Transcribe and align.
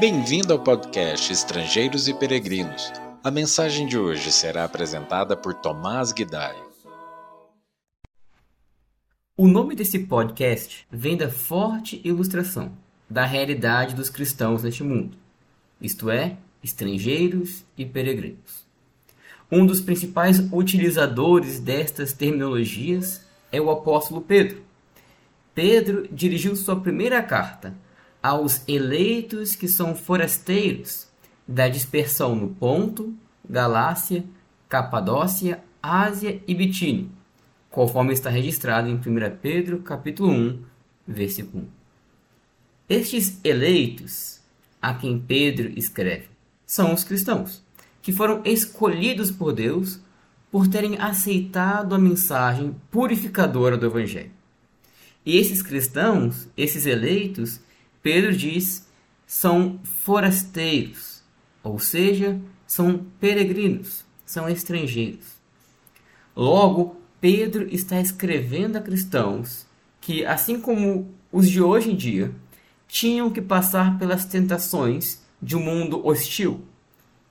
Bem-vindo 0.00 0.54
ao 0.54 0.58
podcast 0.58 1.30
Estrangeiros 1.30 2.08
e 2.08 2.14
Peregrinos. 2.14 2.90
A 3.22 3.30
mensagem 3.30 3.86
de 3.86 3.98
hoje 3.98 4.32
será 4.32 4.64
apresentada 4.64 5.36
por 5.36 5.52
Tomás 5.52 6.10
Guidai. 6.10 6.56
O 9.36 9.46
nome 9.46 9.74
desse 9.74 9.98
podcast 9.98 10.86
vem 10.90 11.18
da 11.18 11.28
forte 11.28 12.00
ilustração 12.02 12.72
da 13.10 13.26
realidade 13.26 13.94
dos 13.94 14.08
cristãos 14.08 14.62
neste 14.62 14.82
mundo, 14.82 15.18
isto 15.78 16.08
é, 16.08 16.38
estrangeiros 16.64 17.62
e 17.76 17.84
peregrinos. 17.84 18.64
Um 19.52 19.66
dos 19.66 19.82
principais 19.82 20.38
utilizadores 20.50 21.60
destas 21.60 22.14
terminologias 22.14 23.20
é 23.52 23.60
o 23.60 23.70
apóstolo 23.70 24.22
Pedro. 24.22 24.62
Pedro 25.54 26.08
dirigiu 26.10 26.56
sua 26.56 26.80
primeira 26.80 27.22
carta 27.22 27.74
aos 28.22 28.66
eleitos 28.68 29.54
que 29.56 29.68
são 29.68 29.94
forasteiros 29.94 31.08
da 31.46 31.68
dispersão 31.68 32.34
no 32.34 32.48
Ponto, 32.48 33.14
Galácia, 33.48 34.24
Capadócia, 34.68 35.62
Ásia 35.82 36.42
e 36.46 36.54
Bitínia, 36.54 37.06
conforme 37.70 38.12
está 38.12 38.30
registrado 38.30 38.88
em 38.88 38.94
1 38.94 39.00
Pedro 39.40 39.80
capítulo 39.80 40.30
1, 40.30 40.62
versículo 41.06 41.64
1. 41.64 41.68
Estes 42.88 43.40
eleitos, 43.44 44.40
a 44.80 44.94
quem 44.94 45.18
Pedro 45.18 45.72
escreve, 45.76 46.28
são 46.66 46.92
os 46.92 47.04
cristãos, 47.04 47.62
que 48.02 48.12
foram 48.12 48.42
escolhidos 48.44 49.30
por 49.30 49.52
Deus 49.52 50.00
por 50.50 50.66
terem 50.66 50.98
aceitado 50.98 51.94
a 51.94 51.98
mensagem 51.98 52.74
purificadora 52.90 53.76
do 53.76 53.86
Evangelho. 53.86 54.30
E 55.24 55.36
esses 55.36 55.62
cristãos, 55.62 56.48
esses 56.56 56.86
eleitos, 56.86 57.60
Pedro 58.02 58.34
diz, 58.34 58.88
são 59.26 59.78
forasteiros, 59.84 61.22
ou 61.62 61.78
seja, 61.78 62.40
são 62.66 63.06
peregrinos, 63.20 64.04
são 64.24 64.48
estrangeiros. 64.48 65.26
Logo, 66.34 66.96
Pedro 67.20 67.68
está 67.68 68.00
escrevendo 68.00 68.76
a 68.76 68.80
cristãos 68.80 69.66
que, 70.00 70.24
assim 70.24 70.60
como 70.60 71.14
os 71.30 71.48
de 71.48 71.60
hoje 71.60 71.92
em 71.92 71.96
dia, 71.96 72.34
tinham 72.88 73.30
que 73.30 73.42
passar 73.42 73.98
pelas 73.98 74.24
tentações 74.24 75.20
de 75.40 75.56
um 75.56 75.60
mundo 75.60 76.04
hostil 76.06 76.62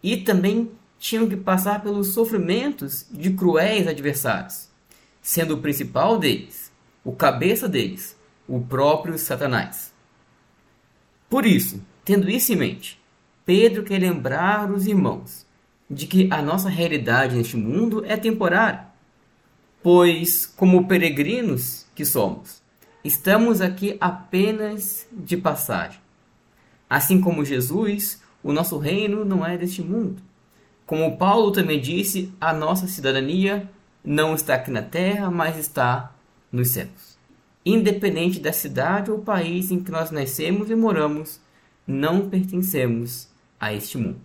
e 0.02 0.18
também 0.18 0.72
tinham 0.98 1.28
que 1.28 1.36
passar 1.36 1.82
pelos 1.82 2.14
sofrimentos 2.14 3.06
de 3.12 3.32
cruéis 3.32 3.88
adversários, 3.88 4.70
sendo 5.22 5.56
o 5.56 5.62
principal 5.62 6.18
deles, 6.18 6.72
o 7.04 7.14
cabeça 7.14 7.68
deles, 7.68 8.16
o 8.48 8.60
próprio 8.62 9.18
Satanás. 9.18 9.94
Por 11.30 11.46
isso, 11.46 11.80
tendo 12.04 12.28
isso 12.28 12.52
em 12.52 12.56
mente, 12.56 13.00
Pedro 13.46 13.84
quer 13.84 14.00
lembrar 14.00 14.72
os 14.72 14.88
irmãos 14.88 15.46
de 15.88 16.08
que 16.08 16.28
a 16.32 16.42
nossa 16.42 16.70
realidade 16.70 17.36
neste 17.36 17.56
mundo 17.56 18.04
é 18.06 18.18
temporária, 18.18 18.88
pois, 19.84 20.48
como 20.48 20.88
peregrinos 20.88 21.86
que 21.94 22.04
somos, 22.04 22.64
estamos 23.04 23.62
aqui 23.62 23.96
apenas 24.02 25.08
de 25.12 25.38
passagem. 25.38 26.00
Assim 26.90 27.22
como 27.22 27.46
Jesus, 27.46 28.22
o 28.42 28.52
nosso 28.52 28.80
reino 28.80 29.24
não 29.24 29.46
é 29.46 29.56
deste 29.56 29.84
mundo. 29.84 30.22
Como 30.88 31.16
Paulo 31.16 31.52
também 31.52 31.80
disse, 31.80 32.34
a 32.42 32.52
nossa 32.52 32.88
cidadania 32.88 33.70
não 34.04 34.34
está 34.34 34.56
aqui 34.56 34.72
na 34.72 34.82
terra, 34.82 35.30
mas 35.30 35.58
está 35.58 36.12
nos 36.52 36.70
céus 36.70 37.19
independente 37.66 38.40
da 38.40 38.54
cidade 38.54 39.12
ou 39.12 39.20
país 39.20 39.72
em 39.72 39.80
que 39.82 39.92
nós 39.92 40.12
nascemos 40.12 40.70
e 40.70 40.76
moramos, 40.76 41.40
não 41.86 42.30
pertencemos 42.30 43.28
a 43.60 43.74
este 43.74 43.98
mundo. 43.98 44.22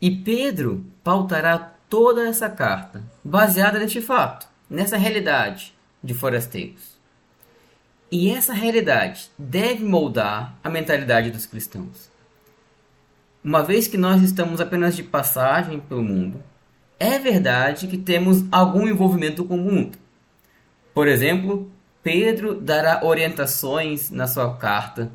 E 0.00 0.10
Pedro 0.10 0.84
pautará 1.02 1.74
toda 1.88 2.28
essa 2.28 2.50
carta 2.50 3.02
baseada 3.24 3.78
neste 3.78 4.00
fato, 4.00 4.48
nessa 4.68 4.96
realidade 4.96 5.74
de 6.02 6.12
forasteiros. 6.12 6.94
E 8.10 8.30
essa 8.30 8.52
realidade 8.52 9.30
deve 9.38 9.84
moldar 9.84 10.56
a 10.62 10.68
mentalidade 10.68 11.30
dos 11.30 11.46
cristãos. 11.46 12.10
Uma 13.42 13.62
vez 13.62 13.88
que 13.88 13.96
nós 13.96 14.22
estamos 14.22 14.60
apenas 14.60 14.94
de 14.94 15.02
passagem 15.02 15.80
pelo 15.80 16.02
mundo, 16.02 16.42
é 16.98 17.18
verdade 17.18 17.86
que 17.86 17.98
temos 17.98 18.44
algum 18.50 18.86
envolvimento 18.86 19.44
com 19.44 19.54
o 19.54 19.58
mundo. 19.58 19.98
Por 20.94 21.08
exemplo, 21.08 21.70
Pedro 22.04 22.54
dará 22.54 23.02
orientações 23.02 24.10
na 24.10 24.26
sua 24.26 24.54
carta 24.56 25.10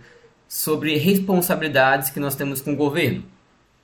sobre 0.48 0.98
responsabilidades 0.98 2.10
que 2.10 2.20
nós 2.20 2.36
temos 2.36 2.62
com 2.62 2.74
o 2.74 2.76
governo. 2.76 3.24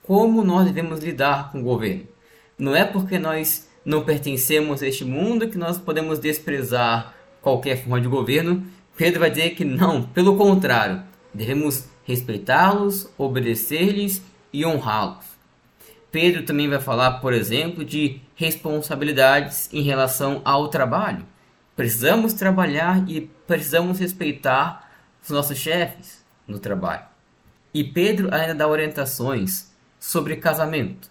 Como 0.02 0.42
nós 0.42 0.66
devemos 0.66 0.98
lidar 0.98 1.52
com 1.52 1.60
o 1.60 1.62
governo. 1.62 2.02
Não 2.58 2.74
é 2.74 2.84
porque 2.84 3.16
nós 3.16 3.68
não 3.84 4.02
pertencemos 4.02 4.82
a 4.82 4.88
este 4.88 5.04
mundo 5.04 5.48
que 5.48 5.56
nós 5.56 5.78
podemos 5.78 6.18
desprezar 6.18 7.14
qualquer 7.40 7.76
forma 7.76 8.00
de 8.00 8.08
governo. 8.08 8.66
Pedro 8.96 9.20
vai 9.20 9.30
dizer 9.30 9.50
que 9.50 9.64
não, 9.64 10.02
pelo 10.02 10.36
contrário, 10.36 11.04
devemos 11.32 11.88
respeitá-los, 12.04 13.08
obedecer-lhes 13.16 14.20
e 14.52 14.66
honrá-los. 14.66 15.24
Pedro 16.10 16.42
também 16.42 16.68
vai 16.68 16.80
falar, 16.80 17.20
por 17.20 17.32
exemplo, 17.32 17.84
de 17.84 18.20
responsabilidades 18.34 19.72
em 19.72 19.82
relação 19.82 20.40
ao 20.44 20.66
trabalho. 20.66 21.24
Precisamos 21.76 22.32
trabalhar 22.32 23.06
e 23.06 23.30
precisamos 23.46 24.00
respeitar 24.00 24.90
os 25.22 25.28
nossos 25.28 25.58
chefes 25.58 26.24
no 26.48 26.58
trabalho. 26.58 27.04
E 27.74 27.84
Pedro 27.84 28.34
ainda 28.34 28.54
dá 28.54 28.66
orientações 28.66 29.70
sobre 30.00 30.36
casamento. 30.36 31.10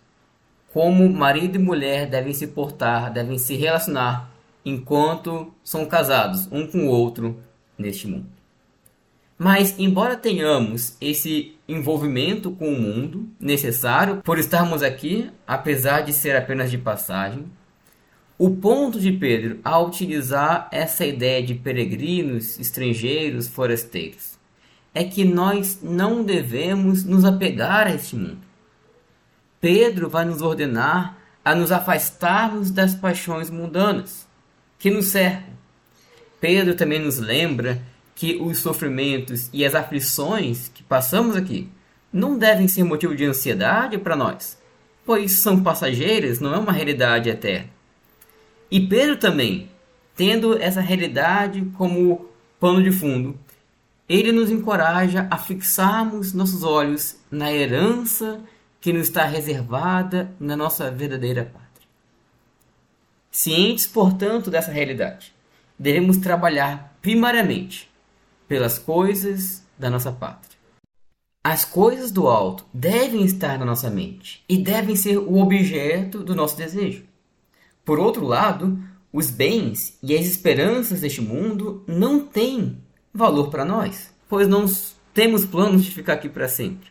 Como 0.73 1.07
marido 1.07 1.57
e 1.57 1.59
mulher 1.59 2.09
devem 2.09 2.33
se 2.33 2.47
portar, 2.47 3.13
devem 3.13 3.37
se 3.37 3.55
relacionar 3.55 4.31
enquanto 4.65 5.53
são 5.63 5.85
casados 5.85 6.49
um 6.51 6.65
com 6.65 6.87
o 6.87 6.89
outro 6.89 7.39
neste 7.77 8.07
mundo. 8.07 8.25
Mas, 9.37 9.77
embora 9.77 10.15
tenhamos 10.15 10.95
esse 10.99 11.55
envolvimento 11.67 12.51
com 12.51 12.69
o 12.69 12.81
mundo 12.81 13.29
necessário 13.39 14.21
por 14.23 14.39
estarmos 14.39 14.81
aqui, 14.81 15.29
apesar 15.45 16.01
de 16.01 16.13
ser 16.13 16.35
apenas 16.35 16.71
de 16.71 16.77
passagem, 16.77 17.45
o 18.37 18.49
ponto 18.49 18.99
de 18.99 19.13
Pedro 19.13 19.59
ao 19.63 19.87
utilizar 19.87 20.67
essa 20.71 21.05
ideia 21.05 21.41
de 21.41 21.55
peregrinos, 21.55 22.59
estrangeiros, 22.59 23.47
forasteiros 23.47 24.35
é 24.93 25.03
que 25.03 25.25
nós 25.25 25.79
não 25.81 26.23
devemos 26.23 27.03
nos 27.03 27.25
apegar 27.25 27.87
a 27.87 27.93
este 27.93 28.15
mundo. 28.15 28.39
Pedro 29.59 30.09
vai 30.09 30.23
nos 30.23 30.41
ordenar 30.41 31.17
a 31.43 31.53
nos 31.53 31.71
afastarmos 31.71 32.71
das 32.71 32.95
paixões 32.95 33.49
mundanas 33.49 34.25
que 34.79 34.89
nos 34.89 35.07
cercam. 35.07 35.53
Pedro 36.39 36.75
também 36.75 36.99
nos 36.99 37.19
lembra 37.19 37.81
que 38.15 38.37
os 38.37 38.59
sofrimentos 38.59 39.49
e 39.51 39.65
as 39.65 39.75
aflições 39.75 40.69
que 40.73 40.81
passamos 40.83 41.35
aqui 41.35 41.69
não 42.11 42.37
devem 42.37 42.67
ser 42.67 42.83
motivo 42.83 43.15
de 43.15 43.25
ansiedade 43.25 43.97
para 43.97 44.15
nós, 44.15 44.57
pois 45.05 45.33
são 45.33 45.61
passageiras, 45.61 46.39
não 46.39 46.53
é 46.53 46.57
uma 46.57 46.71
realidade 46.71 47.29
eterna. 47.29 47.75
E 48.75 48.79
Pedro 48.81 49.15
também, 49.15 49.69
tendo 50.17 50.61
essa 50.61 50.81
realidade 50.81 51.61
como 51.77 52.29
pano 52.59 52.83
de 52.83 52.91
fundo, 52.91 53.39
ele 54.09 54.33
nos 54.33 54.51
encoraja 54.51 55.29
a 55.31 55.37
fixarmos 55.37 56.33
nossos 56.33 56.61
olhos 56.61 57.15
na 57.31 57.53
herança 57.53 58.41
que 58.81 58.91
nos 58.91 59.07
está 59.07 59.23
reservada 59.23 60.29
na 60.37 60.57
nossa 60.57 60.91
verdadeira 60.91 61.45
pátria. 61.45 61.87
Cientes, 63.31 63.87
portanto, 63.87 64.51
dessa 64.51 64.73
realidade, 64.73 65.33
devemos 65.79 66.17
trabalhar 66.17 66.97
primariamente 67.01 67.89
pelas 68.45 68.77
coisas 68.77 69.65
da 69.79 69.89
nossa 69.89 70.11
pátria. 70.11 70.59
As 71.41 71.63
coisas 71.63 72.11
do 72.11 72.27
alto 72.27 72.65
devem 72.73 73.23
estar 73.23 73.57
na 73.57 73.63
nossa 73.63 73.89
mente 73.89 74.43
e 74.49 74.57
devem 74.57 74.97
ser 74.97 75.17
o 75.17 75.37
objeto 75.37 76.21
do 76.21 76.35
nosso 76.35 76.57
desejo. 76.57 77.14
Por 77.85 77.99
outro 77.99 78.25
lado, 78.25 78.79
os 79.13 79.29
bens 79.29 79.97
e 80.01 80.17
as 80.17 80.25
esperanças 80.25 81.01
deste 81.01 81.21
mundo 81.21 81.83
não 81.87 82.19
têm 82.19 82.79
valor 83.13 83.51
para 83.51 83.63
nós, 83.63 84.11
pois 84.27 84.47
não 84.47 84.65
temos 85.13 85.45
planos 85.45 85.85
de 85.85 85.91
ficar 85.91 86.13
aqui 86.13 86.27
para 86.27 86.49
sempre. 86.49 86.89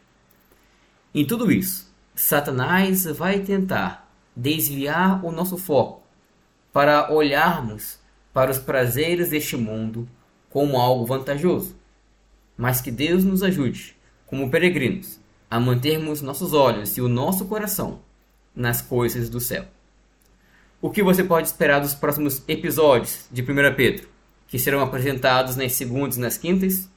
Em 1.13 1.27
tudo 1.27 1.51
isso, 1.51 1.93
Satanás 2.15 3.05
vai 3.07 3.41
tentar 3.41 4.09
desviar 4.37 5.25
o 5.25 5.33
nosso 5.33 5.59
foco 5.59 6.03
para 6.73 7.13
olharmos 7.13 7.99
para 8.33 8.53
os 8.53 8.59
prazeres 8.59 9.31
deste 9.31 9.57
mundo 9.57 10.09
como 10.49 10.79
algo 10.79 11.05
vantajoso. 11.05 11.75
Mas 12.57 12.81
que 12.81 12.93
Deus 12.93 13.25
nos 13.25 13.43
ajude, 13.43 13.97
como 14.27 14.49
peregrinos, 14.49 15.19
a 15.51 15.59
mantermos 15.59 16.23
nossos 16.23 16.53
olhos 16.53 16.97
e 16.97 17.01
o 17.01 17.09
nosso 17.09 17.47
coração 17.47 17.99
nas 18.55 18.81
coisas 18.81 19.29
do 19.29 19.41
céu 19.41 19.67
o 20.85 20.91
que 20.91 21.03
você 21.03 21.25
pode 21.25 21.47
esperar 21.47 21.81
dos 21.81 21.95
próximos 21.95 22.43
episódios 22.47 23.25
de 23.33 23.41
1 23.41 23.75
Pedro, 23.75 24.07
que 24.47 24.59
serão 24.59 24.83
apresentados 24.83 25.57
nas 25.57 25.73
segundas 25.73 26.19
e 26.19 26.21
nas 26.21 26.37
quintas. 26.37 26.91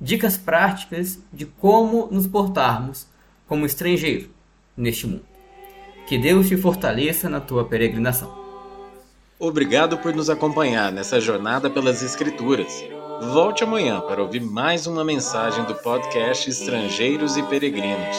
dicas 0.00 0.36
práticas 0.36 1.20
de 1.32 1.46
como 1.46 2.08
nos 2.10 2.26
portarmos 2.26 3.06
como 3.46 3.64
estrangeiro 3.64 4.30
neste 4.76 5.06
mundo. 5.06 5.22
Que 6.08 6.18
Deus 6.18 6.48
te 6.48 6.56
fortaleça 6.56 7.28
na 7.28 7.38
tua 7.38 7.64
peregrinação. 7.64 8.36
Obrigado 9.38 9.96
por 9.98 10.12
nos 10.12 10.28
acompanhar 10.28 10.90
nessa 10.90 11.20
jornada 11.20 11.70
pelas 11.70 12.02
Escrituras. 12.02 12.82
Volte 13.32 13.62
amanhã 13.62 14.00
para 14.00 14.20
ouvir 14.20 14.40
mais 14.40 14.88
uma 14.88 15.04
mensagem 15.04 15.62
do 15.66 15.76
podcast 15.76 16.50
Estrangeiros 16.50 17.36
e 17.36 17.44
Peregrinos. 17.44 18.16